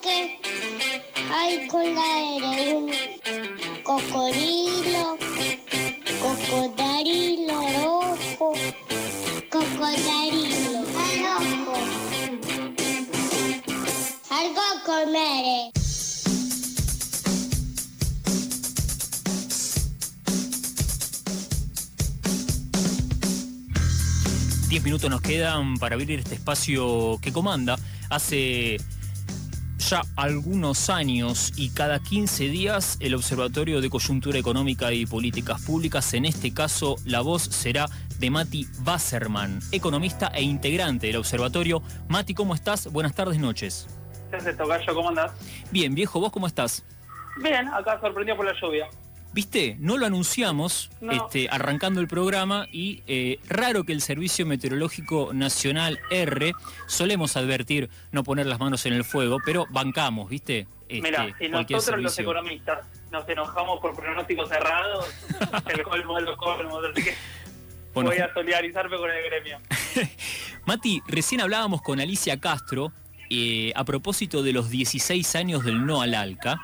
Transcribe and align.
que 0.00 0.38
hay 1.32 1.66
con 1.68 1.94
la. 1.94 2.24
Un 2.74 2.90
cocodrilo, 3.82 5.18
rojo, 7.82 8.52
cocodrilo 9.50 10.84
rojo. 11.10 11.74
Algo 14.30 14.60
a 14.60 14.84
comer. 14.84 15.70
Diez 24.68 24.82
minutos 24.82 25.08
nos 25.10 25.20
quedan 25.20 25.76
para 25.76 25.94
abrir 25.94 26.18
este 26.18 26.34
espacio 26.34 27.18
que 27.22 27.32
comanda. 27.32 27.76
Hace 28.10 28.78
ya 29.90 30.02
algunos 30.16 30.88
años 30.88 31.52
y 31.56 31.70
cada 31.70 31.98
15 32.00 32.44
días 32.44 32.96
el 33.00 33.14
Observatorio 33.14 33.80
de 33.82 33.90
Coyuntura 33.90 34.38
Económica 34.38 34.92
y 34.92 35.04
Políticas 35.04 35.60
Públicas, 35.62 36.14
en 36.14 36.24
este 36.24 36.54
caso 36.54 36.96
la 37.04 37.20
voz 37.20 37.42
será 37.42 37.86
de 38.18 38.30
Mati 38.30 38.66
Wasserman, 38.86 39.60
economista 39.72 40.28
e 40.28 40.42
integrante 40.42 41.08
del 41.08 41.16
observatorio. 41.16 41.82
Mati, 42.08 42.32
¿cómo 42.34 42.54
estás? 42.54 42.90
Buenas 42.90 43.14
tardes, 43.14 43.38
noches. 43.38 43.86
¿Qué 44.30 44.36
haces, 44.36 44.56
Tocayo? 44.56 44.94
¿Cómo 44.94 45.10
andás? 45.10 45.32
Bien, 45.70 45.94
viejo, 45.94 46.18
¿vos 46.18 46.32
cómo 46.32 46.46
estás? 46.46 46.84
Bien, 47.42 47.68
acá 47.68 48.00
sorprendido 48.00 48.36
por 48.36 48.46
la 48.46 48.54
lluvia. 48.58 48.88
Viste, 49.34 49.76
no 49.80 49.98
lo 49.98 50.06
anunciamos 50.06 50.90
No. 51.00 51.10
Este, 51.10 51.48
arrancando 51.50 52.00
el 52.00 52.06
programa 52.06 52.68
y 52.70 53.02
eh, 53.08 53.40
raro 53.48 53.82
que 53.82 53.92
el 53.92 54.00
Servicio 54.00 54.46
Meteorológico 54.46 55.32
Nacional 55.34 55.98
R, 56.08 56.52
solemos 56.86 57.36
advertir 57.36 57.90
no 58.12 58.22
poner 58.22 58.46
las 58.46 58.60
manos 58.60 58.86
en 58.86 58.92
el 58.92 59.02
fuego, 59.02 59.38
pero 59.44 59.66
bancamos, 59.70 60.30
¿viste? 60.30 60.68
Este, 60.88 61.02
Mira, 61.02 61.34
si 61.36 61.48
nosotros 61.48 62.00
los 62.00 62.16
economistas 62.16 62.86
nos 63.10 63.28
enojamos 63.28 63.80
por 63.80 63.96
pronósticos 63.96 64.48
cerrados, 64.48 65.04
el 65.68 65.82
colmo 65.82 66.14
de 66.14 66.22
los 66.22 66.36
colmos, 66.36 66.84
así 66.92 67.02
que 67.02 67.14
Bueno, 67.92 68.10
voy 68.10 68.20
a 68.20 68.32
solidarizarme 68.32 68.96
con 68.96 69.10
el 69.10 69.24
gremio. 69.24 69.58
Mati, 70.64 71.02
recién 71.08 71.40
hablábamos 71.40 71.82
con 71.82 71.98
Alicia 71.98 72.38
Castro 72.38 72.92
eh, 73.30 73.72
a 73.74 73.82
propósito 73.84 74.44
de 74.44 74.52
los 74.52 74.70
16 74.70 75.34
años 75.34 75.64
del 75.64 75.84
no 75.84 76.02
al 76.02 76.14
ALCA 76.14 76.60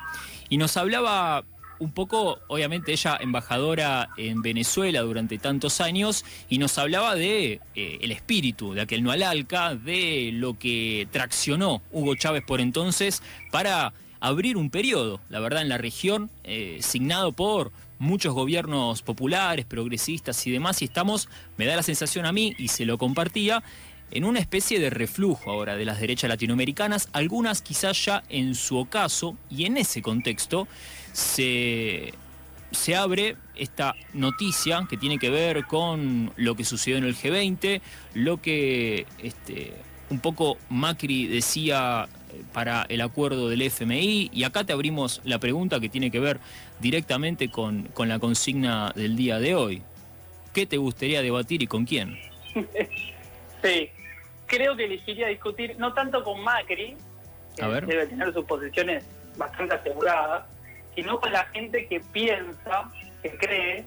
y 0.48 0.56
nos 0.56 0.77
hablaba 0.77 1.42
un 1.81 1.92
poco, 1.92 2.39
obviamente 2.47 2.92
ella 2.92 3.19
embajadora 3.20 4.11
en 4.17 4.42
Venezuela 4.42 5.00
durante 5.00 5.39
tantos 5.39 5.81
años 5.81 6.25
y 6.48 6.59
nos 6.59 6.78
hablaba 6.78 7.14
de 7.17 7.61
eh, 7.75 7.98
el 8.00 8.12
espíritu 8.12 8.75
de 8.75 8.83
aquel 8.83 9.03
no 9.03 9.11
al 9.11 9.23
ALCA, 9.23 9.75
de 9.75 10.31
lo 10.33 10.58
que 10.58 11.08
traccionó 11.11 11.83
Hugo 11.91 12.14
Chávez 12.14 12.45
por 12.47 12.61
entonces 12.61 13.23
para 13.51 13.92
abrir 14.20 14.56
un 14.56 14.70
periodo, 14.70 15.20
la 15.31 15.41
verdad, 15.41 15.62
en 15.62 15.70
la 15.70 15.78
región, 15.78 16.31
eh, 16.45 16.78
signado 16.81 17.33
por 17.33 17.73
muchos 17.98 18.34
gobiernos 18.34 19.03
populares, 19.03 19.67
progresistas 19.67 20.47
y 20.47 20.51
demás, 20.51 20.81
y 20.83 20.86
estamos, 20.86 21.28
me 21.56 21.67
da 21.67 21.77
la 21.77 21.83
sensación 21.83 22.27
a 22.27 22.33
mí, 22.33 22.55
y 22.58 22.69
se 22.69 22.84
lo 22.84 22.98
compartía, 22.98 23.62
en 24.11 24.25
una 24.25 24.41
especie 24.41 24.80
de 24.80 24.91
reflujo 24.91 25.50
ahora 25.50 25.77
de 25.77 25.84
las 25.84 26.00
derechas 26.00 26.28
latinoamericanas, 26.28 27.08
algunas 27.12 27.62
quizás 27.62 28.05
ya 28.05 28.22
en 28.28 28.55
su 28.55 28.77
ocaso, 28.77 29.36
y 29.48 29.67
en 29.67 29.77
ese 29.77 30.02
contexto 30.02 30.67
se, 31.12 32.12
se 32.72 32.97
abre 32.97 33.36
esta 33.56 33.94
noticia 34.12 34.86
que 34.89 34.97
tiene 34.97 35.19
que 35.19 35.30
ver 35.30 35.67
con 35.67 36.33
lo 36.36 36.55
que 36.56 36.64
sucedió 36.64 36.98
en 36.98 37.05
el 37.05 37.17
G20, 37.17 37.80
lo 38.14 38.41
que 38.41 39.06
este, 39.22 39.72
un 40.11 40.20
poco 40.20 40.58
Macri 40.69 41.27
decía 41.27 42.08
eh, 42.33 42.42
para 42.52 42.86
el 42.89 43.00
acuerdo 43.00 43.48
del 43.48 43.62
FMI, 43.62 44.30
y 44.33 44.42
acá 44.45 44.64
te 44.64 44.72
abrimos 44.72 45.20
la 45.24 45.39
pregunta 45.39 45.78
que 45.80 45.89
tiene 45.89 46.11
que 46.11 46.20
ver 46.20 46.41
directamente 46.80 47.48
con, 47.48 47.84
con 47.95 48.08
la 48.08 48.19
consigna 48.19 48.92
del 48.97 49.17
día 49.17 49.39
de 49.39 49.55
hoy. 49.55 49.83
¿Qué 50.52 50.67
te 50.67 50.79
gustaría 50.79 51.23
debatir 51.23 51.62
y 51.62 51.67
con 51.68 51.85
quién? 51.85 52.18
Sí, 53.62 53.90
creo 54.50 54.77
que 54.77 54.84
elegiría 54.84 55.28
discutir 55.28 55.78
no 55.78 55.94
tanto 55.94 56.24
con 56.24 56.42
Macri, 56.42 56.96
que 57.56 57.64
debe 57.64 58.06
tener 58.08 58.33
sus 58.34 58.44
posiciones 58.44 59.05
bastante 59.36 59.77
aseguradas, 59.77 60.44
sino 60.94 61.20
con 61.20 61.33
la 61.33 61.44
gente 61.46 61.86
que 61.86 62.00
piensa, 62.00 62.90
que 63.22 63.38
cree, 63.38 63.84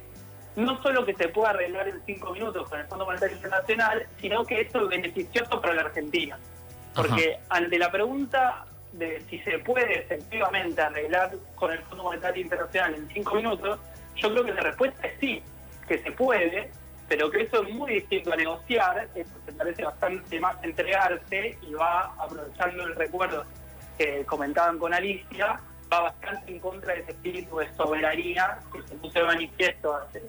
no 0.56 0.82
solo 0.82 1.06
que 1.06 1.14
se 1.16 1.28
pueda 1.28 1.50
arreglar 1.50 1.90
en 1.90 2.02
cinco 2.06 2.32
minutos 2.32 2.70
con 2.70 2.80
el 2.80 2.88
Fondo 2.88 3.06
Monetario 3.06 3.36
Internacional, 3.36 4.08
sino 4.22 4.46
que 4.46 4.62
esto 4.62 4.84
es 4.84 4.88
beneficioso 4.88 5.60
para 5.60 5.74
la 5.74 5.82
Argentina. 5.82 6.40
Porque 6.96 7.40
ante 7.50 7.78
la 7.78 7.92
pregunta 7.92 8.66
de 8.94 9.22
si 9.30 9.40
se 9.40 9.60
puede 9.60 10.00
efectivamente 10.00 10.82
arreglar 10.82 11.32
con 11.56 11.72
el 11.72 11.80
Fondo 11.80 12.04
Monetario 12.04 12.42
Internacional 12.42 12.96
en 12.96 13.10
cinco 13.10 13.36
minutos, 13.36 13.80
yo 14.16 14.32
creo 14.32 14.46
que 14.46 14.54
la 14.54 14.62
respuesta 14.62 15.08
es 15.08 15.20
sí, 15.20 15.44
que 15.88 15.98
se 15.98 16.12
puede, 16.12 16.72
pero 17.14 17.30
que 17.30 17.44
eso 17.44 17.62
es 17.62 17.72
muy 17.76 17.94
distinto 17.94 18.34
a 18.34 18.36
negociar, 18.36 19.08
eso 19.14 19.30
se 19.46 19.52
parece 19.52 19.84
bastante 19.84 20.40
más 20.40 20.56
entregarse 20.64 21.56
y 21.62 21.72
va 21.74 22.06
aprovechando 22.18 22.88
el 22.88 22.96
recuerdo 22.96 23.46
que 24.00 24.26
comentaban 24.26 24.80
con 24.80 24.96
Alicia, 24.96 25.60
va 25.94 26.00
bastante 26.00 26.52
en 26.52 26.60
contra 26.60 26.96
de 26.96 27.02
ese 27.02 27.12
espíritu 27.12 27.58
de 27.58 27.72
soberanía 27.76 28.58
que 28.74 28.82
se 28.88 28.96
puso 28.96 29.20
de 29.20 29.26
manifiesto 29.26 29.96
hace 29.96 30.24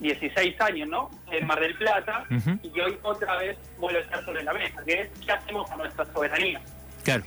16 0.00 0.60
años, 0.60 0.88
¿no? 0.88 1.08
En 1.30 1.46
Mar 1.46 1.60
del 1.60 1.76
Plata, 1.76 2.24
y 2.64 2.68
que 2.68 2.82
hoy 2.82 2.98
otra 3.02 3.36
vez 3.36 3.56
vuelve 3.78 4.00
a 4.00 4.02
estar 4.02 4.24
sobre 4.24 4.42
la 4.42 4.54
mesa, 4.54 4.82
que 4.84 5.02
es 5.02 5.08
qué 5.24 5.30
hacemos 5.30 5.70
con 5.70 5.78
nuestra 5.78 6.04
soberanía. 6.06 6.60
Claro. 7.04 7.22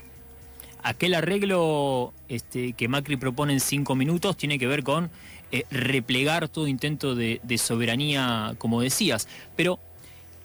Aquel 0.84 1.14
arreglo 1.14 2.14
este, 2.28 2.74
que 2.74 2.90
Macri 2.90 3.16
propone 3.16 3.54
en 3.54 3.62
cinco 3.62 3.96
minutos 3.96 4.36
tiene 4.36 4.60
que 4.60 4.68
ver 4.68 4.84
con 4.84 5.12
eh, 5.52 5.64
replegar 5.72 6.48
todo 6.48 6.68
intento 6.68 7.16
de, 7.16 7.40
soberanía, 7.58 8.56
como 8.58 8.82
decías. 8.82 9.28
Pero, 9.56 9.80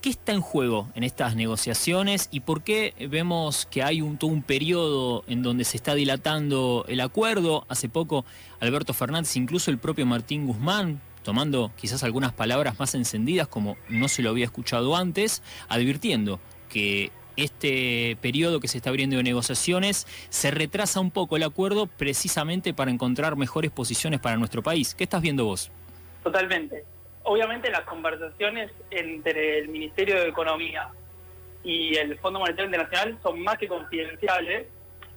¿qué 0.01 0.11
está 0.11 0.33
en 0.33 0.41
juego 0.41 0.89
en 0.95 1.05
estas 1.05 1.37
negociaciones 1.37 2.29
y 2.31 2.41
por 2.41 2.63
qué 2.63 2.95
vemos 3.11 3.67
que 3.71 3.83
hay 3.83 4.01
un, 4.01 4.17
todo 4.17 4.31
un 4.31 4.43
periodo 4.43 5.25
en 5.27 5.43
donde 5.43 5.65
se 5.65 5.77
está 5.77 5.95
dilatando 5.95 6.85
el 6.89 7.01
acuerdo? 7.01 7.67
Hace 7.69 7.89
poco 7.89 8.25
Alberto 8.61 8.95
Fernández, 8.95 9.37
incluso 9.37 9.71
el 9.71 9.79
propio 9.79 10.07
Martín 10.07 10.47
Guzmán, 10.47 11.01
tomando 11.23 11.73
quizás 11.77 12.03
algunas 12.05 12.33
palabras 12.33 12.79
más 12.79 12.95
encendidas 12.95 13.49
como 13.49 13.77
no 13.89 14.09
se 14.09 14.23
lo 14.23 14.31
había 14.31 14.45
escuchado 14.45 14.97
antes, 14.97 15.43
advirtiendo 15.69 16.39
que 16.69 17.11
este 17.37 18.17
periodo 18.21 18.61
que 18.61 18.69
se 18.69 18.79
está 18.79 18.91
abriendo 18.91 19.17
de 19.17 19.23
negociaciones 19.23 20.07
se 20.29 20.51
retrasa 20.51 21.01
un 21.01 21.11
poco 21.11 21.37
el 21.37 21.43
acuerdo 21.43 21.87
precisamente 21.87 22.75
para 22.75 22.91
encontrar 22.91 23.37
mejores 23.37 23.71
posiciones 23.71 24.21
para 24.21 24.37
nuestro 24.37 24.63
país. 24.63 24.95
¿Qué 24.95 25.05
estás 25.05 25.23
viendo 25.23 25.45
vos? 25.45 25.71
Totalmente. 26.23 26.85
Obviamente 27.25 27.71
las 27.71 27.83
conversaciones 27.83 28.71
entre 28.91 29.59
el 29.59 29.69
Ministerio 29.69 30.17
de 30.21 30.29
Economía 30.29 30.89
y 31.63 31.97
el 31.97 32.19
Fondo 32.19 32.39
Monetario 32.41 32.67
Internacional 32.67 33.19
son 33.23 33.41
más 33.43 33.57
que 33.59 33.67
confidenciales. 33.69 34.67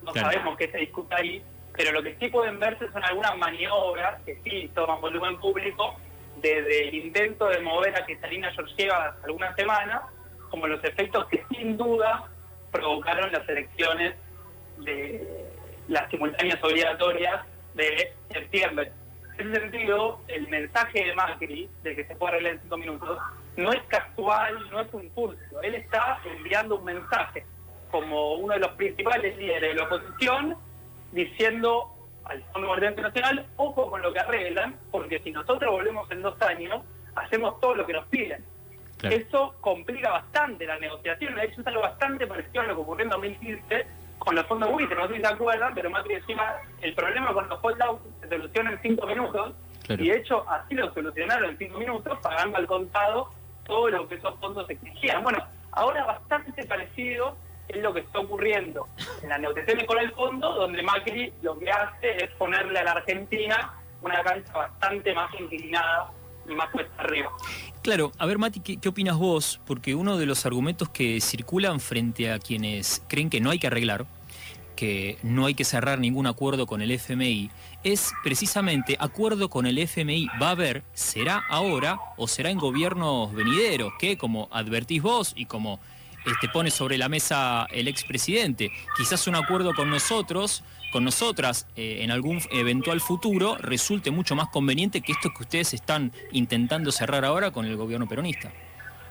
No 0.03 0.11
Claro. 0.13 0.31
sabemos 0.31 0.57
qué 0.57 0.71
se 0.71 0.77
discute 0.77 1.13
ahí, 1.15 1.41
pero 1.75 1.91
lo 1.91 2.01
que 2.01 2.15
sí 2.19 2.29
pueden 2.29 2.59
verse 2.59 2.89
son 2.91 3.03
algunas 3.03 3.37
maniobras 3.37 4.21
que 4.23 4.39
sí 4.43 4.71
toman 4.73 5.01
volumen 5.01 5.37
público 5.39 5.95
desde 6.41 6.87
el 6.87 6.95
intento 6.95 7.47
de 7.47 7.59
mover 7.61 7.95
a 7.95 8.05
Cristalina 8.05 8.51
Georgieva 8.53 9.07
hace 9.07 9.25
algunas 9.25 9.55
semanas, 9.55 10.01
como 10.47 10.67
los 10.67 10.83
efectos 10.83 11.25
que 11.27 11.43
sin 11.49 11.77
duda 11.77 12.25
provocaron 12.71 13.31
las 13.31 13.47
elecciones 13.47 14.15
de 14.79 15.45
las 15.87 16.09
simultáneas 16.09 16.63
obligatorias 16.63 17.45
de 17.73 18.13
septiembre. 18.31 18.91
En 19.37 19.51
ese 19.51 19.61
sentido, 19.61 20.19
el 20.27 20.47
mensaje 20.47 21.05
de 21.05 21.13
Macri, 21.13 21.69
de 21.83 21.95
que 21.95 22.05
se 22.05 22.15
puede 22.15 22.33
arreglar 22.33 22.53
en 22.53 22.61
cinco 22.61 22.77
minutos, 22.77 23.19
no 23.55 23.71
es 23.71 23.81
casual, 23.83 24.69
no 24.71 24.81
es 24.81 24.93
un 24.93 25.03
impulso. 25.03 25.61
Él 25.61 25.75
está 25.75 26.19
enviando 26.25 26.77
un 26.77 26.85
mensaje 26.85 27.45
como 27.91 28.33
uno 28.33 28.53
de 28.53 28.59
los 28.59 28.71
principales 28.71 29.37
líderes 29.37 29.73
de 29.73 29.75
la 29.75 29.83
oposición, 29.83 30.57
diciendo 31.11 31.93
al 32.25 32.43
Fondo 32.51 32.67
Monetario 32.67 32.89
Internacional, 32.89 33.45
ojo 33.55 33.89
con 33.89 34.01
lo 34.01 34.11
que 34.11 34.19
arreglan, 34.19 34.75
porque 34.91 35.19
si 35.19 35.31
nosotros 35.31 35.71
volvemos 35.71 36.09
en 36.11 36.21
dos 36.21 36.39
años, 36.41 36.83
hacemos 37.15 37.59
todo 37.61 37.75
lo 37.75 37.85
que 37.85 37.93
nos 37.93 38.05
piden. 38.07 38.43
Claro. 38.97 39.15
Eso 39.15 39.55
complica 39.61 40.11
bastante 40.11 40.65
la 40.65 40.79
negociación. 40.79 41.35
De 41.35 41.45
hecho, 41.45 41.61
es 41.61 41.67
algo 41.67 41.81
bastante 41.81 42.25
parecido 42.25 42.61
a 42.61 42.65
lo 42.65 42.75
que 42.75 42.81
ocurrió 42.81 43.03
en 43.03 43.09
2015 43.11 43.87
con 44.17 44.35
los 44.35 44.45
fondos 44.47 44.71
buitres. 44.71 44.97
No 44.97 45.07
sé 45.07 45.15
si 45.15 45.21
se 45.21 45.27
acuerdan, 45.27 45.73
pero 45.73 45.89
Macri 45.89 46.15
decía 46.15 46.61
el 46.81 46.93
problema 46.93 47.33
con 47.33 47.47
los 47.47 47.59
holdouts 47.63 48.01
se 48.21 48.29
soluciona 48.29 48.71
en 48.71 48.81
cinco 48.81 49.05
minutos. 49.05 49.53
Claro. 49.85 50.03
Y 50.03 50.09
de 50.09 50.17
hecho, 50.17 50.49
así 50.49 50.75
lo 50.75 50.93
solucionaron 50.93 51.51
en 51.51 51.57
cinco 51.57 51.77
minutos, 51.77 52.17
pagando 52.21 52.57
al 52.57 52.67
contado 52.67 53.29
todo 53.65 53.89
lo 53.89 54.07
que 54.07 54.15
esos 54.15 54.37
fondos 54.39 54.69
exigían. 54.69 55.23
Bueno, 55.23 55.39
ahora 55.71 56.05
bastante 56.05 56.65
parecido 56.65 57.37
es 57.67 57.81
lo 57.81 57.93
que 57.93 57.99
está 57.99 58.19
ocurriendo 58.19 58.87
en 59.21 59.29
las 59.29 59.39
negociaciones 59.39 59.85
con 59.85 59.99
el 59.99 60.11
fondo, 60.13 60.53
donde 60.53 60.81
Macri 60.81 61.33
lo 61.41 61.57
que 61.59 61.69
hace 61.69 62.23
es 62.23 62.31
ponerle 62.31 62.79
a 62.79 62.83
la 62.83 62.91
Argentina 62.93 63.73
una 64.01 64.23
cancha 64.23 64.53
bastante 64.53 65.13
más 65.13 65.29
inclinada 65.39 66.11
y 66.47 66.55
más 66.55 66.69
puesta 66.71 67.01
arriba. 67.01 67.31
Claro, 67.87 68.11
a 68.17 68.25
ver 68.25 68.37
Mati, 68.37 68.59
¿qué, 68.59 68.89
opinas 68.89 69.15
vos? 69.15 69.61
Porque 69.65 69.95
uno 69.95 70.17
de 70.17 70.25
los 70.25 70.45
argumentos 70.45 70.89
que 70.89 71.21
circulan 71.21 71.79
frente 71.79 72.33
a 72.33 72.37
quienes 72.37 73.01
creen 73.07 73.29
que 73.29 73.39
no 73.39 73.49
hay 73.49 73.59
que 73.59 73.67
arreglar 73.67 74.05
que 74.75 75.17
no 75.23 75.45
hay 75.45 75.53
que 75.53 75.63
cerrar 75.63 75.97
ningún 75.97 76.27
acuerdo 76.27 76.67
con 76.67 76.81
el 76.81 76.91
FMI, 76.91 77.49
es 77.85 78.11
precisamente 78.23 78.97
acuerdo 78.99 79.49
con 79.49 79.65
el 79.65 79.77
FMI 79.77 80.27
va 80.39 80.49
a 80.49 80.51
haber, 80.51 80.83
será 80.93 81.41
ahora 81.49 81.97
o 82.17 82.27
será 82.27 82.51
en 82.51 82.57
gobiernos 82.57 83.33
venideros, 83.33 83.93
que 83.97 84.17
como 84.17 84.49
advertís 84.51 85.01
vos 85.01 85.31
y 85.37 85.45
como 85.45 85.79
este, 86.27 86.49
pone 86.49 86.71
sobre 86.71 86.97
la 86.97 87.09
mesa 87.09 87.67
el 87.71 87.87
expresidente, 87.87 88.71
quizás 88.95 89.27
un 89.27 89.35
acuerdo 89.35 89.73
con 89.73 89.89
nosotros, 89.89 90.63
con 90.91 91.03
nosotras, 91.03 91.67
eh, 91.75 91.99
en 92.01 92.11
algún 92.11 92.41
eventual 92.51 93.01
futuro, 93.01 93.57
resulte 93.59 94.11
mucho 94.11 94.35
más 94.35 94.49
conveniente 94.49 95.01
que 95.01 95.11
esto 95.11 95.29
que 95.35 95.43
ustedes 95.43 95.73
están 95.73 96.11
intentando 96.31 96.91
cerrar 96.91 97.25
ahora 97.25 97.51
con 97.51 97.65
el 97.65 97.75
gobierno 97.75 98.07
peronista. 98.07 98.51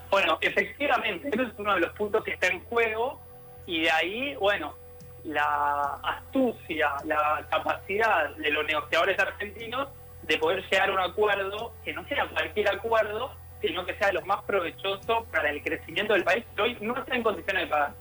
Bueno, 0.09 0.37
efectivamente, 0.41 1.27
ese 1.27 1.43
es 1.43 1.49
uno 1.57 1.73
de 1.75 1.81
los 1.81 1.91
puntos 1.93 2.23
que 2.23 2.31
está 2.31 2.47
en 2.47 2.63
juego 2.65 3.19
y 3.65 3.81
de 3.81 3.91
ahí, 3.91 4.35
bueno, 4.35 4.75
la 5.23 5.99
astucia, 6.03 6.91
la 7.03 7.45
capacidad 7.49 8.35
de 8.35 8.51
los 8.51 8.65
negociadores 8.65 9.19
argentinos 9.19 9.89
de 10.23 10.37
poder 10.37 10.63
llegar 10.69 10.89
a 10.89 10.93
un 10.93 10.99
acuerdo 10.99 11.73
que 11.83 11.93
no 11.93 12.07
sea 12.07 12.27
cualquier 12.29 12.69
acuerdo, 12.69 13.31
sino 13.61 13.85
que 13.85 13.95
sea 13.95 14.11
lo 14.11 14.21
más 14.25 14.43
provechoso 14.43 15.25
para 15.31 15.49
el 15.49 15.61
crecimiento 15.61 16.13
del 16.13 16.23
país 16.23 16.43
que 16.55 16.61
hoy 16.61 16.77
no 16.81 16.97
está 16.97 17.15
en 17.15 17.23
condiciones 17.23 17.63
de 17.63 17.69
pagar. 17.69 17.93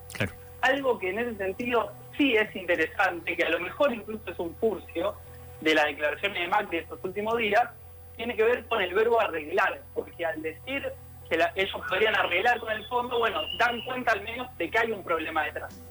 Algo 0.61 0.99
que 0.99 1.11
en 1.11 1.19
ese 1.19 1.37
sentido 1.37 1.93
sí 2.17 2.37
es 2.37 2.55
interesante, 2.55 3.37
que 3.37 3.45
a 3.45 3.51
lo 3.51 3.61
mejor 3.61 3.93
incluso 3.93 4.31
es 4.31 4.39
un 4.39 4.55
furcio 4.57 5.15
de 5.61 5.75
la 5.75 5.85
declaración 5.85 6.33
de 6.35 6.49
Macri 6.49 6.79
de 6.79 6.83
estos 6.83 7.03
últimos 7.03 7.37
días, 7.39 7.69
tiene 8.17 8.35
que 8.35 8.43
ver 8.43 8.65
con 8.67 8.81
el 8.81 8.95
verbo 8.95 9.21
arreglar, 9.21 9.83
porque 9.95 10.25
al 10.25 10.41
decir 10.43 10.91
que 11.29 11.39
ellos 11.57 11.81
podrían 11.89 12.17
arreglar 12.17 12.59
con 12.61 12.73
el 12.73 12.87
fondo, 12.87 13.19
bueno, 13.19 13.41
dan 13.59 13.81
cuenta 13.85 14.13
al 14.13 14.23
menos 14.23 14.49
de 14.57 14.71
que 14.71 14.79
hay 14.79 14.93
un 14.93 15.03
problema 15.03 15.45
detrás 15.45 15.83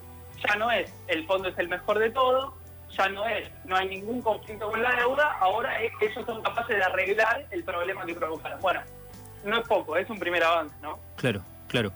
ya 0.46 0.56
no 0.56 0.70
es 0.70 0.92
el 1.08 1.26
fondo 1.26 1.48
es 1.48 1.58
el 1.58 1.68
mejor 1.68 1.98
de 1.98 2.10
todo, 2.10 2.54
ya 2.90 3.08
no 3.08 3.26
es, 3.26 3.50
no 3.64 3.76
hay 3.76 3.88
ningún 3.88 4.22
conflicto 4.22 4.70
con 4.70 4.82
la 4.82 4.94
deuda, 4.96 5.36
ahora 5.40 5.82
es 5.82 5.92
ellos 6.00 6.24
son 6.26 6.42
capaces 6.42 6.76
de 6.76 6.82
arreglar 6.82 7.46
el 7.50 7.64
problema 7.64 8.04
que 8.06 8.14
provocaron. 8.14 8.60
Bueno, 8.60 8.80
no 9.46 9.58
es 9.58 9.66
poco, 9.66 9.96
es 9.96 10.08
un 10.10 10.18
primer 10.18 10.42
avance, 10.44 10.74
¿no? 10.82 10.98
Claro, 11.16 11.42
claro. 11.68 11.92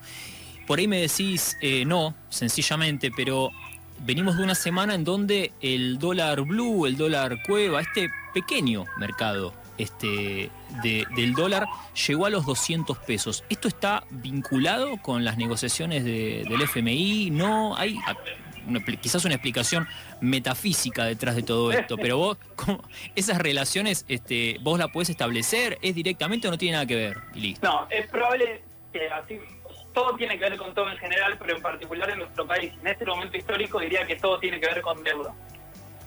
Por 0.67 0.79
ahí 0.79 0.87
me 0.87 1.01
decís 1.01 1.57
eh, 1.61 1.85
no, 1.85 2.15
sencillamente, 2.29 3.11
pero 3.15 3.51
venimos 3.99 4.37
de 4.37 4.43
una 4.43 4.55
semana 4.55 4.95
en 4.95 5.03
donde 5.03 5.51
el 5.61 5.99
dólar 5.99 6.41
blue, 6.41 6.85
el 6.85 6.97
dólar 6.97 7.43
cueva, 7.45 7.81
este 7.81 8.09
pequeño 8.33 8.85
mercado 8.97 9.53
este, 9.77 10.51
del 10.83 11.33
dólar 11.33 11.65
llegó 12.07 12.25
a 12.25 12.29
los 12.29 12.45
200 12.45 12.97
pesos. 12.99 13.43
¿Esto 13.49 13.67
está 13.67 14.03
vinculado 14.09 14.97
con 14.97 15.25
las 15.25 15.37
negociaciones 15.37 16.03
del 16.03 16.61
FMI? 16.61 17.31
¿No? 17.31 17.75
¿Hay 17.75 17.99
quizás 19.01 19.25
una 19.25 19.35
explicación 19.35 19.87
metafísica 20.19 21.05
detrás 21.05 21.35
de 21.35 21.43
todo 21.43 21.71
esto, 21.71 21.97
pero 21.97 22.17
vos, 22.17 22.37
esas 23.15 23.37
relaciones, 23.37 24.05
este, 24.07 24.57
vos 24.61 24.79
la 24.79 24.89
podés 24.89 25.09
establecer, 25.09 25.77
¿es 25.81 25.95
directamente 25.95 26.47
o 26.47 26.51
no 26.51 26.57
tiene 26.57 26.73
nada 26.73 26.85
que 26.85 26.95
ver? 26.95 27.17
No, 27.61 27.87
es 27.89 28.07
probable 28.07 28.61
que 28.91 29.07
así, 29.09 29.39
todo 29.93 30.15
tiene 30.15 30.37
que 30.37 30.49
ver 30.49 30.57
con 30.57 30.73
todo 30.73 30.89
en 30.89 30.97
general, 30.97 31.37
pero 31.39 31.55
en 31.55 31.61
particular 31.61 32.09
en 32.09 32.19
nuestro 32.19 32.45
país, 32.47 32.73
en 32.81 32.87
este 32.87 33.05
momento 33.05 33.37
histórico 33.37 33.79
diría 33.79 34.05
que 34.05 34.15
todo 34.15 34.39
tiene 34.39 34.59
que 34.59 34.67
ver 34.67 34.81
con 34.81 35.03
deuda. 35.03 35.33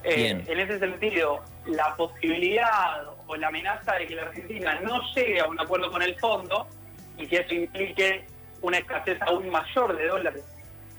Eh, 0.05 0.45
en 0.47 0.61
ese 0.61 0.79
sentido, 0.79 1.43
la 1.67 1.97
posibilidad 1.97 3.07
o 3.27 3.37
la 3.37 3.49
amenaza 3.49 3.95
de 3.95 4.07
que 4.07 4.15
la 4.15 4.23
Argentina 4.23 4.79
no 4.83 5.01
llegue 5.15 5.41
a 5.41 5.47
un 5.47 5.59
acuerdo 5.59 5.91
con 5.91 6.03
el 6.03 6.15
fondo 6.17 6.69
y 7.17 7.27
que 7.27 7.37
eso 7.37 7.55
implique 7.55 8.27
una 8.61 8.79
escasez 8.79 9.21
aún 9.23 9.49
mayor 9.51 9.97
de 9.97 10.07
dólares 10.07 10.45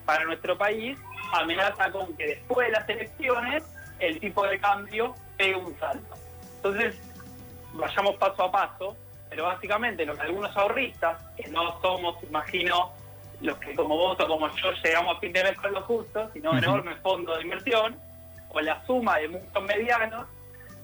para 0.05 0.23
nuestro 0.25 0.57
país, 0.57 0.97
amenaza 1.31 1.91
con 1.91 2.15
que 2.15 2.27
después 2.27 2.67
de 2.67 2.73
las 2.73 2.89
elecciones 2.89 3.63
el 3.99 4.19
tipo 4.19 4.45
de 4.45 4.59
cambio 4.59 5.15
pegue 5.37 5.55
un 5.55 5.77
salto. 5.79 6.15
Entonces, 6.57 6.95
vayamos 7.73 8.15
paso 8.15 8.43
a 8.43 8.51
paso, 8.51 8.97
pero 9.29 9.45
básicamente 9.45 10.05
lo 10.05 10.15
que 10.15 10.21
algunos 10.21 10.55
ahorristas, 10.55 11.21
que 11.35 11.47
no 11.49 11.79
somos, 11.81 12.21
imagino, 12.23 12.91
los 13.41 13.57
que 13.57 13.75
como 13.75 13.95
vos 13.97 14.19
o 14.19 14.27
como 14.27 14.47
yo 14.55 14.71
llegamos 14.83 15.17
a 15.17 15.19
fin 15.19 15.33
de 15.33 15.43
mes 15.43 15.57
con 15.57 15.73
lo 15.73 15.81
justo, 15.81 16.29
sino 16.33 16.51
uh 16.51 16.57
enormes 16.57 16.97
fondos 17.01 17.37
de 17.37 17.43
inversión, 17.43 17.97
o 18.49 18.61
la 18.61 18.85
suma 18.85 19.17
de 19.17 19.27
muchos 19.27 19.63
medianos, 19.63 20.27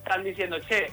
están 0.04 0.24
diciendo, 0.24 0.60
che, 0.68 0.92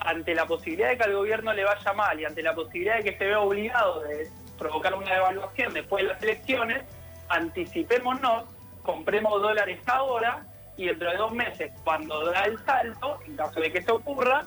ante 0.00 0.34
la 0.34 0.46
posibilidad 0.46 0.90
de 0.90 0.98
que 0.98 1.04
al 1.04 1.14
gobierno 1.14 1.52
le 1.52 1.64
vaya 1.64 1.92
mal 1.92 2.20
y 2.20 2.24
ante 2.24 2.42
la 2.42 2.54
posibilidad 2.54 2.98
de 2.98 3.04
que 3.04 3.18
se 3.18 3.24
vea 3.26 3.40
obligado 3.40 4.02
de 4.02 4.28
provocar 4.58 4.94
una 4.94 5.12
devaluación 5.12 5.74
después 5.74 6.04
de 6.04 6.12
las 6.12 6.22
elecciones, 6.22 6.84
anticipémonos, 7.28 8.44
compremos 8.82 9.42
dólares 9.42 9.80
ahora 9.86 10.44
y 10.76 10.86
dentro 10.86 11.10
de 11.10 11.16
dos 11.16 11.32
meses, 11.32 11.72
cuando 11.84 12.30
da 12.30 12.44
el 12.44 12.58
salto, 12.64 13.18
en 13.26 13.36
caso 13.36 13.60
de 13.60 13.72
que 13.72 13.78
eso 13.78 13.96
ocurra, 13.96 14.44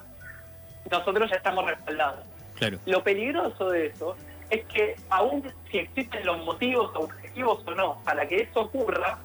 nosotros 0.89 1.29
ya 1.29 1.37
estamos 1.37 1.65
respaldados. 1.65 2.25
Lo 2.85 3.03
peligroso 3.03 3.69
de 3.69 3.87
eso 3.87 4.15
es 4.49 4.65
que 4.65 4.95
aún 5.09 5.43
si 5.71 5.79
existen 5.79 6.25
los 6.25 6.43
motivos 6.43 6.91
objetivos 6.95 7.63
o 7.65 7.71
no 7.71 8.01
para 8.03 8.27
que 8.27 8.41
eso 8.41 8.61
ocurra, 8.61 9.19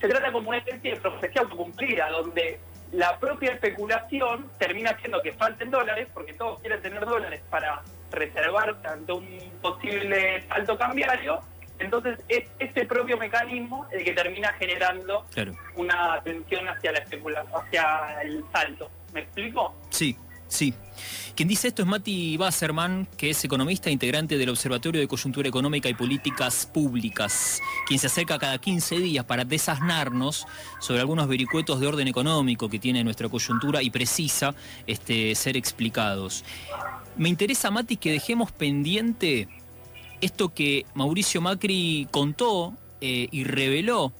se 0.00 0.08
trata 0.08 0.30
como 0.32 0.50
una 0.50 0.58
especie 0.58 0.94
de 0.94 1.00
profecía 1.00 1.42
autocumplida, 1.42 2.10
donde 2.10 2.60
la 2.92 3.18
propia 3.18 3.52
especulación 3.52 4.50
termina 4.58 4.90
haciendo 4.90 5.20
que 5.22 5.32
falten 5.32 5.70
dólares, 5.70 6.08
porque 6.12 6.34
todos 6.34 6.60
quieren 6.60 6.80
tener 6.82 7.04
dólares 7.04 7.42
para 7.50 7.82
reservar 8.12 8.76
ante 8.84 9.12
un 9.12 9.26
posible 9.60 10.42
salto 10.48 10.78
cambiario, 10.78 11.40
entonces 11.78 12.18
es 12.28 12.44
ese 12.58 12.84
propio 12.86 13.16
mecanismo 13.18 13.86
el 13.92 14.04
que 14.04 14.12
termina 14.12 14.52
generando 14.54 15.24
una 15.74 16.20
tensión 16.22 16.68
hacia 16.68 16.92
la 16.92 16.98
especulación, 16.98 17.52
hacia 17.54 18.22
el 18.22 18.44
salto. 18.52 18.90
¿Me 19.12 19.20
explico? 19.20 19.74
Sí, 19.90 20.16
sí. 20.48 20.74
Quien 21.34 21.48
dice 21.48 21.68
esto 21.68 21.82
es 21.82 21.88
Mati 21.88 22.38
Basserman, 22.38 23.06
que 23.18 23.30
es 23.30 23.44
economista 23.44 23.90
integrante 23.90 24.38
del 24.38 24.48
Observatorio 24.48 25.02
de 25.02 25.06
Coyuntura 25.06 25.46
Económica 25.48 25.88
y 25.88 25.94
Políticas 25.94 26.64
Públicas, 26.64 27.60
quien 27.86 28.00
se 28.00 28.06
acerca 28.06 28.38
cada 28.38 28.56
15 28.56 28.98
días 29.00 29.24
para 29.26 29.44
desasnarnos 29.44 30.46
sobre 30.80 31.00
algunos 31.00 31.28
vericuetos 31.28 31.78
de 31.78 31.86
orden 31.86 32.08
económico 32.08 32.70
que 32.70 32.78
tiene 32.78 33.04
nuestra 33.04 33.28
coyuntura 33.28 33.82
y 33.82 33.90
precisa 33.90 34.54
este, 34.86 35.34
ser 35.34 35.58
explicados. 35.58 36.42
Me 37.18 37.28
interesa, 37.28 37.70
Mati, 37.70 37.96
que 37.96 38.12
dejemos 38.12 38.52
pendiente 38.52 39.48
esto 40.20 40.52
que 40.54 40.86
Mauricio 40.94 41.40
Macri 41.40 42.08
contó 42.10 42.74
eh, 43.00 43.28
y 43.30 43.44
reveló. 43.44 44.12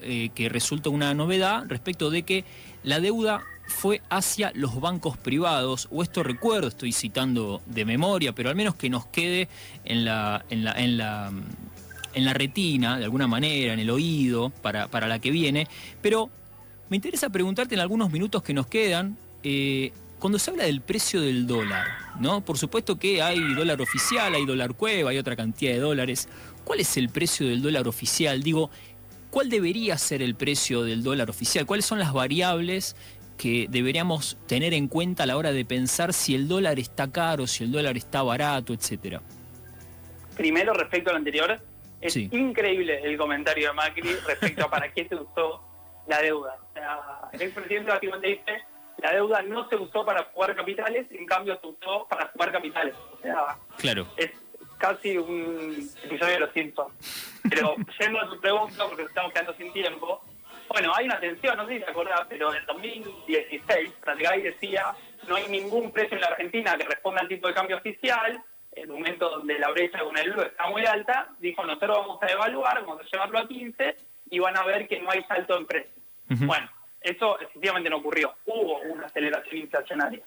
Eh, 0.00 0.30
que 0.34 0.48
resulta 0.48 0.90
una 0.90 1.14
novedad 1.14 1.66
respecto 1.68 2.10
de 2.10 2.24
que 2.24 2.44
la 2.82 2.98
deuda 2.98 3.44
fue 3.68 4.02
hacia 4.10 4.50
los 4.56 4.80
bancos 4.80 5.16
privados, 5.16 5.86
o 5.92 6.02
esto 6.02 6.24
recuerdo, 6.24 6.66
estoy 6.66 6.90
citando 6.90 7.62
de 7.66 7.84
memoria, 7.84 8.32
pero 8.32 8.48
al 8.48 8.56
menos 8.56 8.74
que 8.74 8.90
nos 8.90 9.06
quede 9.06 9.48
en 9.84 10.04
la 10.04 10.42
retina, 12.34 12.98
de 12.98 13.04
alguna 13.04 13.28
manera, 13.28 13.72
en 13.72 13.78
el 13.78 13.90
oído, 13.90 14.50
para, 14.50 14.88
para 14.88 15.06
la 15.06 15.20
que 15.20 15.30
viene. 15.30 15.68
Pero 16.00 16.28
me 16.88 16.96
interesa 16.96 17.30
preguntarte 17.30 17.76
en 17.76 17.80
algunos 17.80 18.10
minutos 18.10 18.42
que 18.42 18.52
nos 18.54 18.66
quedan, 18.66 19.16
eh, 19.44 19.92
cuando 20.22 20.38
se 20.38 20.52
habla 20.52 20.66
del 20.66 20.82
precio 20.82 21.20
del 21.20 21.48
dólar, 21.48 21.84
¿no? 22.20 22.44
Por 22.44 22.56
supuesto 22.56 22.96
que 22.96 23.20
hay 23.20 23.40
dólar 23.54 23.82
oficial, 23.82 24.32
hay 24.32 24.46
dólar 24.46 24.74
cueva, 24.74 25.10
hay 25.10 25.18
otra 25.18 25.34
cantidad 25.34 25.72
de 25.72 25.80
dólares. 25.80 26.28
¿Cuál 26.62 26.78
es 26.78 26.96
el 26.96 27.08
precio 27.08 27.48
del 27.48 27.60
dólar 27.60 27.88
oficial? 27.88 28.40
Digo, 28.40 28.70
¿cuál 29.32 29.50
debería 29.50 29.98
ser 29.98 30.22
el 30.22 30.36
precio 30.36 30.84
del 30.84 31.02
dólar 31.02 31.28
oficial? 31.28 31.66
¿Cuáles 31.66 31.86
son 31.86 31.98
las 31.98 32.12
variables 32.12 32.94
que 33.36 33.66
deberíamos 33.68 34.38
tener 34.46 34.74
en 34.74 34.86
cuenta 34.86 35.24
a 35.24 35.26
la 35.26 35.36
hora 35.36 35.50
de 35.50 35.64
pensar 35.64 36.12
si 36.12 36.36
el 36.36 36.46
dólar 36.46 36.78
está 36.78 37.10
caro, 37.10 37.48
si 37.48 37.64
el 37.64 37.72
dólar 37.72 37.96
está 37.96 38.22
barato, 38.22 38.72
etcétera? 38.72 39.20
Primero, 40.36 40.72
respecto 40.72 41.10
al 41.10 41.16
anterior, 41.16 41.60
es 42.00 42.16
increíble 42.16 43.00
el 43.02 43.18
comentario 43.18 43.66
de 43.66 43.74
Macri 43.74 44.14
respecto 44.24 44.66
a 44.66 44.70
para 44.70 44.92
qué 44.92 45.04
se 45.08 45.16
usó 45.16 45.64
la 46.06 46.22
deuda. 46.22 46.58
O 46.70 46.72
sea, 46.74 47.00
el 47.32 47.42
expresidente 47.42 47.90
básicamente 47.90 48.28
dice 48.28 48.71
la 49.02 49.12
deuda 49.12 49.42
no 49.42 49.68
se 49.68 49.76
usó 49.76 50.04
para 50.04 50.22
jugar 50.32 50.54
capitales, 50.54 51.06
en 51.10 51.26
cambio 51.26 51.58
se 51.60 51.66
usó 51.66 52.06
para 52.08 52.28
jugar 52.28 52.52
capitales. 52.52 52.94
O 53.12 53.18
sea, 53.20 53.58
claro. 53.78 54.06
es 54.16 54.30
casi 54.78 55.18
un 55.18 55.90
episodio 56.04 56.34
de 56.34 56.40
los 56.40 56.52
Simpsons. 56.52 57.40
Pero 57.50 57.74
yendo 58.00 58.20
a 58.20 58.28
tu 58.28 58.40
pregunta, 58.40 58.84
porque 58.86 59.02
estamos 59.02 59.32
quedando 59.32 59.54
sin 59.54 59.72
tiempo, 59.72 60.22
bueno, 60.68 60.92
hay 60.94 61.06
una 61.06 61.18
tensión, 61.18 61.56
no 61.56 61.66
sé 61.66 61.74
si 61.74 61.84
te 61.84 61.90
acordás, 61.90 62.22
pero 62.28 62.54
en 62.54 62.64
2016, 62.64 63.92
Radgay 64.02 64.42
decía, 64.42 64.94
no 65.28 65.34
hay 65.34 65.48
ningún 65.48 65.92
precio 65.92 66.14
en 66.14 66.20
la 66.20 66.28
Argentina 66.28 66.76
que 66.76 66.84
responda 66.84 67.20
al 67.20 67.28
tipo 67.28 67.48
de 67.48 67.54
cambio 67.54 67.76
oficial, 67.76 68.42
en 68.70 68.82
el 68.84 68.88
momento 68.88 69.28
donde 69.28 69.58
la 69.58 69.70
brecha 69.70 69.98
con 69.98 70.16
el 70.16 70.28
euro 70.28 70.46
está 70.46 70.68
muy 70.68 70.86
alta, 70.86 71.28
dijo, 71.40 71.64
nosotros 71.64 71.98
vamos 71.98 72.22
a 72.22 72.26
evaluar, 72.28 72.80
vamos 72.86 73.02
a 73.02 73.10
llevarlo 73.10 73.38
a 73.40 73.48
15 73.48 73.96
y 74.30 74.38
van 74.38 74.56
a 74.56 74.62
ver 74.64 74.88
que 74.88 75.00
no 75.00 75.10
hay 75.10 75.22
salto 75.24 75.58
en 75.58 75.66
precio. 75.66 76.02
Bueno, 76.28 76.70
eso 77.02 77.38
efectivamente 77.40 77.90
no 77.90 77.98
ocurrió. 77.98 78.34
Hubo 78.46 78.78
una 78.80 79.06
aceleración 79.06 79.56
inflacionaria. 79.56 80.22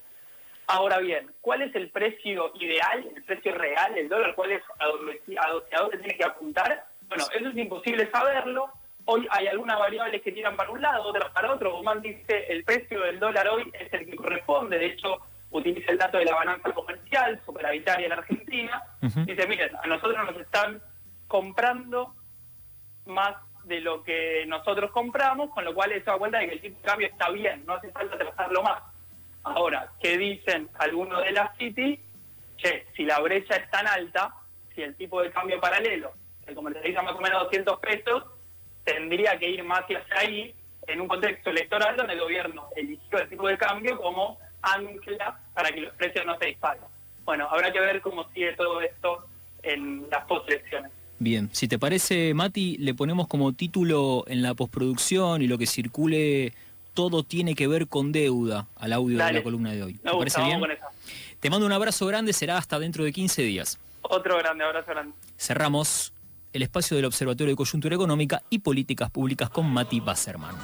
Ahora 0.68 0.98
bien, 0.98 1.32
¿cuál 1.42 1.62
es 1.62 1.76
el 1.76 1.90
precio 1.92 2.52
ideal, 2.56 3.08
el 3.16 3.24
precio 3.24 3.54
real 3.54 3.94
del 3.94 4.10
dólar? 4.10 4.34
¿Cuál 4.36 4.54
es 4.54 4.64
a 4.80 4.88
dónde, 4.88 5.22
a 5.38 5.82
dónde 5.82 5.98
tiene 6.00 6.18
que 6.18 6.26
apuntar? 6.26 6.86
Bueno, 7.08 7.26
eso 7.34 7.50
es 7.50 7.58
imposible 7.58 8.10
saberlo 8.12 8.72
hoy 9.06 9.28
hay 9.30 9.48
algunas 9.48 9.80
variables 9.80 10.22
que 10.22 10.32
tiran 10.32 10.56
para 10.56 10.72
un 10.72 10.82
lado, 10.82 11.04
otras 11.04 11.32
para 11.32 11.54
otro. 11.54 11.76
Guzmán 11.76 12.02
dice 12.02 12.46
el 12.50 12.64
precio 12.64 13.02
del 13.02 13.20
dólar 13.20 13.48
hoy 13.48 13.72
es 13.80 13.92
el 13.94 14.06
que 14.06 14.16
corresponde, 14.16 14.78
de 14.78 14.88
hecho 14.88 15.22
utiliza 15.52 15.92
el 15.92 15.98
dato 15.98 16.18
de 16.18 16.26
la 16.26 16.36
balanza 16.36 16.72
comercial 16.72 17.40
superavitaria 17.46 18.08
en 18.08 18.12
Argentina. 18.12 18.84
Dice, 19.02 19.48
miren, 19.48 19.76
a 19.82 19.88
nosotros 19.88 20.18
nos 20.26 20.42
están 20.42 20.82
comprando 21.28 22.14
más 23.06 23.36
de 23.68 23.82
lo 23.82 24.04
que 24.04 24.46
nosotros 24.48 24.92
compramos, 24.92 25.52
con 25.52 25.66
lo 25.66 25.74
cual 25.74 25.92
eso 25.92 26.12
da 26.12 26.18
cuenta 26.18 26.40
de 26.40 26.48
que 26.48 26.54
el 26.56 26.62
tipo 26.62 26.78
de 26.78 26.88
cambio 26.88 27.08
está 27.08 27.30
bien, 27.30 27.64
no 27.66 27.74
hace 27.74 27.92
falta 27.92 28.18
trazarlo 28.18 28.64
más. 28.64 28.82
Ahora, 29.44 29.92
¿qué 30.02 30.18
dicen 30.18 30.70
algunos 30.76 31.24
de 31.24 31.32
la 31.32 31.54
City? 31.58 32.00
Che, 32.58 32.88
si 32.96 33.04
la 33.04 33.20
brecha 33.20 33.56
es 33.56 33.70
tan 33.70 33.88
alta, 33.88 34.34
si 34.74 34.82
el 34.82 34.96
tipo 34.96 35.22
de 35.22 35.32
cambio 35.32 35.60
paralelo 35.60 36.14
se 36.46 36.54
comercializa 36.54 37.02
más 37.02 37.16
o 37.16 37.22
menos 37.22 37.44
200 37.44 37.80
pesos, 37.80 38.24
tendría 38.84 39.38
que 39.38 39.50
ir 39.50 39.64
más 39.64 39.82
hacia 39.82 40.04
ahí 40.16 40.56
en 40.88 41.02
un 41.02 41.08
contexto 41.08 41.50
electoral 41.50 41.98
donde 41.98 42.14
el 42.14 42.20
gobierno 42.20 42.70
eligió 42.76 43.20
el 43.20 43.30
tipo 43.30 43.48
de 43.48 43.58
cambio 43.58 43.98
como 43.98 44.38
ancla 44.62 45.40
para 45.54 45.70
que 45.70 45.82
los 45.82 45.96
precios 45.96 46.26
no 46.26 46.38
se 46.38 46.48
disparen. 46.48 46.84
Bueno, 47.24 47.48
habrá 47.50 47.72
que 47.72 47.80
ver 47.80 48.02
cómo 48.02 48.30
sigue 48.30 48.54
todo 48.54 48.82
esto 48.82 49.26
en 49.64 50.08
las 50.10 50.26
postelecciones. 50.26 50.92
Bien, 51.26 51.50
si 51.54 51.68
te 51.68 51.80
parece, 51.80 52.36
Mati, 52.36 52.78
le 52.78 52.94
ponemos 52.94 53.28
como 53.28 53.52
título 53.52 54.26
en 54.28 54.44
la 54.44 54.54
postproducción 54.54 55.42
y 55.42 55.48
lo 55.48 55.58
que 55.58 55.66
circule, 55.66 56.54
todo 56.94 57.24
tiene 57.24 57.56
que 57.56 57.68
ver 57.68 57.88
con 57.88 58.12
deuda 58.12 58.68
al 58.76 58.94
audio 58.94 59.18
de 59.18 59.34
la 59.34 59.42
columna 59.42 59.72
de 59.72 59.82
hoy. 59.82 59.94
¿Te 59.96 60.12
parece 60.12 60.44
bien? 60.44 60.62
Te 61.40 61.50
mando 61.50 61.66
un 61.66 61.72
abrazo 61.72 62.06
grande, 62.06 62.32
será 62.32 62.60
hasta 62.60 62.78
dentro 62.78 63.04
de 63.04 63.12
15 63.12 63.42
días. 63.42 63.80
Otro 64.04 64.38
grande 64.38 64.66
abrazo 64.66 64.92
grande. 64.92 65.16
Cerramos 65.36 66.14
el 66.54 66.62
espacio 66.62 66.96
del 66.96 67.06
Observatorio 67.06 67.54
de 67.54 67.58
Coyuntura 67.58 67.96
Económica 67.96 68.44
y 68.52 68.60
Políticas 68.60 69.10
Públicas 69.10 69.50
con 69.50 69.66
Mati 69.68 70.02
Basserman. 70.02 70.56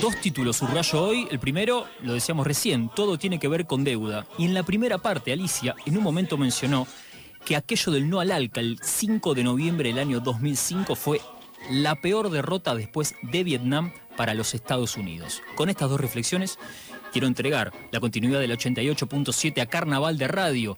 Dos 0.00 0.20
títulos 0.20 0.56
subrayo 0.56 1.02
hoy. 1.02 1.28
El 1.30 1.38
primero, 1.38 1.86
lo 2.02 2.14
decíamos 2.14 2.46
recién, 2.46 2.90
todo 2.94 3.16
tiene 3.16 3.38
que 3.38 3.48
ver 3.48 3.66
con 3.66 3.84
deuda. 3.84 4.26
Y 4.38 4.44
en 4.44 4.52
la 4.52 4.62
primera 4.62 4.98
parte, 4.98 5.32
Alicia 5.32 5.74
en 5.86 5.96
un 5.96 6.02
momento 6.02 6.36
mencionó 6.36 6.86
que 7.44 7.56
aquello 7.56 7.92
del 7.92 8.10
no 8.10 8.20
al 8.20 8.32
ALCA 8.32 8.60
el 8.60 8.78
5 8.82 9.34
de 9.34 9.44
noviembre 9.44 9.90
del 9.90 9.98
año 9.98 10.20
2005 10.20 10.94
fue 10.96 11.20
la 11.70 11.94
peor 11.94 12.30
derrota 12.30 12.74
después 12.74 13.14
de 13.22 13.44
Vietnam 13.44 13.92
para 14.16 14.34
los 14.34 14.54
Estados 14.54 14.96
Unidos. 14.96 15.42
Con 15.54 15.68
estas 15.68 15.88
dos 15.88 16.00
reflexiones 16.00 16.58
quiero 17.12 17.26
entregar 17.26 17.72
la 17.92 18.00
continuidad 18.00 18.40
del 18.40 18.56
88.7 18.58 19.60
a 19.60 19.66
Carnaval 19.66 20.18
de 20.18 20.28
Radio. 20.28 20.76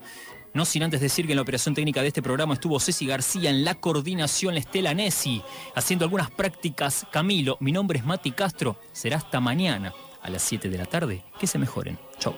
No 0.57 0.65
sin 0.65 0.83
antes 0.83 1.01
decir 1.03 1.27
que 1.27 1.33
en 1.33 1.37
la 1.37 1.43
operación 1.43 1.75
técnica 1.75 2.01
de 2.01 2.09
este 2.09 2.23
programa 2.23 2.55
estuvo 2.55 2.81
Ceci 2.81 3.05
García, 3.05 3.51
en 3.51 3.63
la 3.63 3.75
coordinación 3.75 4.57
Estela 4.57 4.95
Nessi, 4.95 5.43
haciendo 5.75 6.07
algunas 6.07 6.31
prácticas 6.31 7.07
Camilo. 7.13 7.59
Mi 7.61 7.73
nombre 7.73 7.99
es 7.99 8.07
Mati 8.07 8.33
Castro. 8.33 8.81
Será 8.91 9.19
hasta 9.19 9.39
mañana 9.39 9.93
a 10.23 10.31
las 10.31 10.41
7 10.41 10.71
de 10.71 10.79
la 10.79 10.87
tarde. 10.87 11.23
Que 11.39 11.47
se 11.47 11.59
mejoren. 11.59 11.99
Chau. 12.19 12.35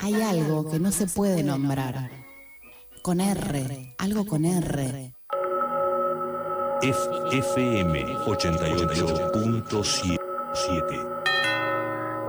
Hay 0.00 0.14
algo 0.22 0.70
que 0.70 0.78
no 0.78 0.90
se 0.90 1.06
puede 1.06 1.42
nombrar. 1.42 2.10
Con 3.02 3.20
R, 3.20 3.94
algo 3.98 4.24
con 4.24 4.46
R. 4.46 5.12
FM 6.80 8.04
88.7 8.24 11.15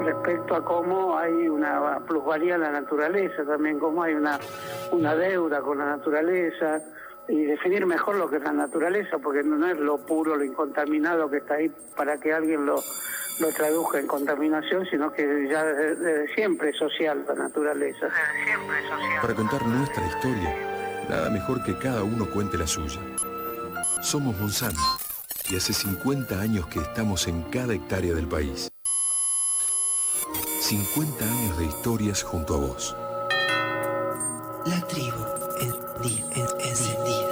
respecto 0.07 0.55
a 0.55 0.63
cómo 0.63 1.17
hay 1.17 1.49
una 1.49 1.99
plusvalía 2.07 2.55
en 2.55 2.61
la 2.61 2.71
naturaleza, 2.71 3.43
también 3.43 3.77
cómo 3.77 4.03
hay 4.03 4.13
una, 4.13 4.39
una 4.91 5.15
deuda 5.15 5.61
con 5.61 5.79
la 5.79 5.85
naturaleza 5.85 6.79
y 7.27 7.43
definir 7.43 7.85
mejor 7.85 8.15
lo 8.15 8.29
que 8.29 8.37
es 8.37 8.43
la 8.43 8.53
naturaleza, 8.53 9.17
porque 9.17 9.43
no 9.43 9.67
es 9.67 9.77
lo 9.77 9.97
puro, 9.97 10.37
lo 10.37 10.45
incontaminado 10.45 11.29
que 11.29 11.37
está 11.37 11.55
ahí 11.55 11.69
para 11.97 12.17
que 12.17 12.31
alguien 12.31 12.65
lo, 12.65 12.75
lo 13.41 13.51
traduzca 13.51 13.99
en 13.99 14.07
contaminación, 14.07 14.85
sino 14.89 15.11
que 15.11 15.47
ya 15.49 15.65
desde, 15.65 16.33
siempre 16.33 16.69
es 16.69 16.77
social 16.77 17.25
la 17.27 17.35
naturaleza. 17.35 18.07
siempre 18.45 18.79
es 18.79 18.89
social. 18.89 19.21
Para 19.21 19.33
contar 19.33 19.67
nuestra 19.67 20.05
historia, 20.05 21.05
nada 21.09 21.29
mejor 21.29 21.61
que 21.63 21.77
cada 21.77 22.03
uno 22.03 22.25
cuente 22.29 22.57
la 22.57 22.67
suya. 22.67 23.01
Somos 24.01 24.39
Monsanto 24.39 24.79
y 25.49 25.57
hace 25.57 25.73
50 25.73 26.39
años 26.39 26.67
que 26.67 26.79
estamos 26.79 27.27
en 27.27 27.41
cada 27.43 27.73
hectárea 27.73 28.13
del 28.13 28.27
país. 28.27 28.69
50 30.67 31.23
años 31.23 31.57
de 31.59 31.65
historias 31.65 32.21
junto 32.23 32.55
a 32.55 32.57
vos. 32.57 32.93
La 34.65 34.81
tribu 34.85 35.23
encendida. 36.59 37.26